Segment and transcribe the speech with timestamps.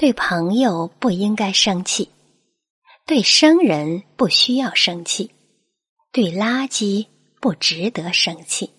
[0.00, 2.08] 对朋友不应该生气
[3.04, 5.30] 对生人不需要生气
[6.10, 7.04] 对垃圾
[7.38, 8.70] 不值得生气。